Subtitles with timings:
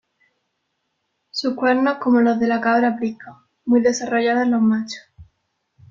[1.29, 5.11] Sus cuernos como los de la cabra prisca, muy desarrollados en los machos.